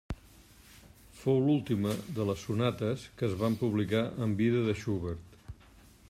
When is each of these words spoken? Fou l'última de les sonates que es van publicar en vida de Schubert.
Fou 1.17 1.35
l'última 1.49 1.91
de 2.19 2.25
les 2.29 2.45
sonates 2.47 3.03
que 3.19 3.27
es 3.29 3.35
van 3.43 3.57
publicar 3.61 4.01
en 4.27 4.33
vida 4.41 4.63
de 4.71 4.75
Schubert. 4.81 5.37